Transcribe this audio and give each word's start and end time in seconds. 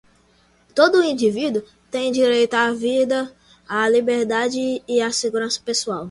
Todo 0.73 1.03
indivíduo 1.03 1.61
tem 1.91 2.11
direito 2.11 2.55
à 2.55 2.71
vida, 2.73 3.31
à 3.67 3.87
liberdade 3.87 4.81
e 4.87 4.99
à 4.99 5.11
segurança 5.11 5.61
pessoal. 5.63 5.99